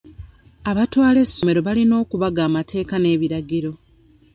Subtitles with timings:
[0.69, 3.71] Abatwala essomero balina okubaga amateeka n'ebiragiro.